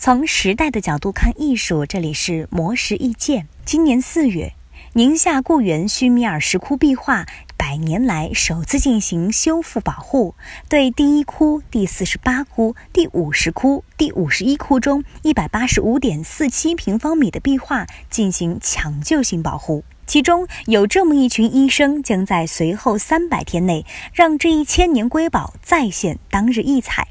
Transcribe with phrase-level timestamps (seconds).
[0.00, 3.48] 从时代的角度看艺术，这里是魔石意见。
[3.64, 4.52] 今年四月，
[4.92, 7.26] 宁夏固原须弥尔石窟壁画
[7.56, 10.36] 百年来首次进行修复保护，
[10.68, 19.82] 对第一窟、第四十八窟、第五十窟、第五十一窟中一百八十五点四七平方米的壁画进行抢救性保护。
[20.06, 27.08] 其中有这么一群医生，将在随后三百天内让这一千年瑰宝再现当日异彩。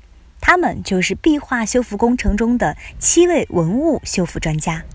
[0.50, 4.86] 他们就是壁画修复工程中的七位文物修复专家。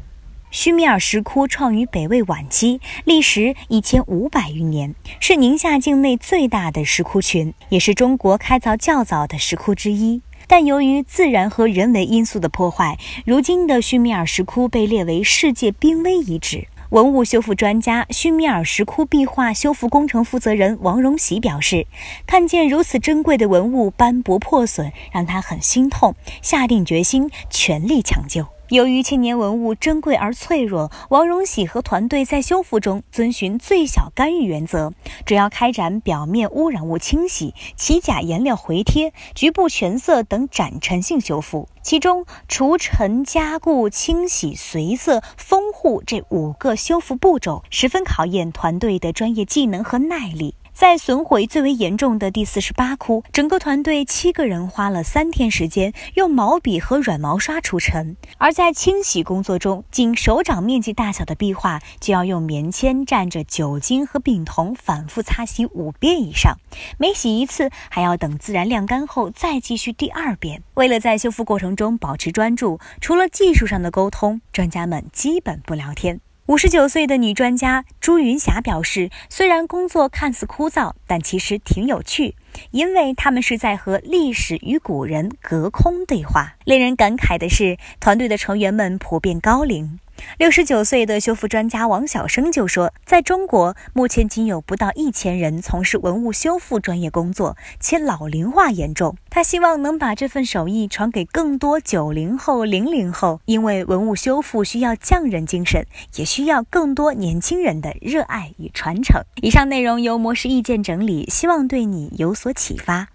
[0.51, 10.23] 须弥尔石窟创于北魏晚期，历时一千五百余年，是宁夏境内最大的石窟群，也是中国开凿较早的石窟之一。
[10.46, 16.66] 但由于自然和人为因素的破坏，如今的须弥尔石窟被列为世界濒危遗址。
[16.92, 21.87] 文物修复专家、须弥尔石窟壁画修复工程负责人王荣喜表示
[22.28, 34.95] ：“看见如此珍贵的文物斑驳破损，让他很心痛，下定决心全力抢救。”由于千年文物珍贵而脆弱，王荣喜和团队在修复中遵循最小干预原则，
[35.27, 41.69] 主要开展表面污染物清洗、起甲颜料回贴、局部全色等展陈性修复。
[41.83, 50.55] 其中，除尘、加固、清洗、随色、封护这五个修复步骤，十分考验团队的专业技能和耐力。
[50.73, 66.56] 在损毁最为严重的第四十八窟，整个团队七个人花了三天时间，用毛笔和软毛刷除尘；而在清洗工作中，仅手掌面积大小的壁画就要用棉签蘸着酒精和丙酮反复擦洗五遍以上，
[66.98, 70.62] 每洗一次还要等自然晾干后再继续第二遍。
[70.75, 76.20] 为了在修复过程中保持专注，除了技术上的沟通，专家们基本不聊天。
[76.53, 82.34] 五十九岁的女专家朱云霞表示：“虽然工作看似枯燥，但其实挺有趣，
[82.72, 89.99] 因为他们是在和历史与古人隔空对话。”令人感慨的是，团队的成员们普遍高龄。
[90.38, 99.16] 六十九岁的修复专家王晓生就说：“在中国，目前仅有不到一千人从事文物修复专业工作，且老龄化严重。
[99.31, 113.09] 他希望能把这份手艺传给更多九零后、零零后，因为文物修复需要匠人精神，也需要更多年轻人的热爱与传承。”以上内容由模式意见整理，希望对你有所启发。